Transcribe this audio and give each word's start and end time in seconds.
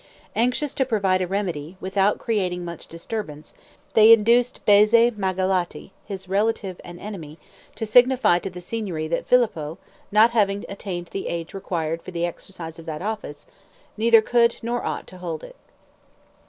Anxious 0.35 0.73
to 0.73 0.83
provide 0.83 1.21
a 1.21 1.27
remedy, 1.27 1.77
without 1.79 2.17
creating 2.17 2.65
much 2.65 2.87
disturbance, 2.87 3.53
they 3.93 4.11
induced 4.11 4.65
Bese 4.65 5.11
Magalotti, 5.15 5.91
his 6.05 6.27
relative 6.27 6.81
and 6.83 6.99
enemy, 6.99 7.37
to 7.75 7.85
signify 7.85 8.39
to 8.39 8.49
the 8.49 8.61
Signory 8.61 9.07
that 9.09 9.27
Filippo, 9.27 9.77
not 10.11 10.31
having 10.31 10.65
attained 10.67 11.09
the 11.11 11.27
age 11.27 11.53
required 11.53 12.01
for 12.01 12.09
the 12.09 12.25
exercise 12.25 12.79
of 12.79 12.87
that 12.87 13.03
office, 13.03 13.45
neither 13.95 14.23
could 14.23 14.55
nor 14.63 14.83
ought 14.83 15.05
to 15.05 15.19
hold 15.19 15.43
it. 15.43 15.55